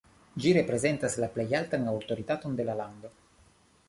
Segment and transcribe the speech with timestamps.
[0.43, 3.13] Ĝi reprezentas la plej altan aŭtoritaton de la lando.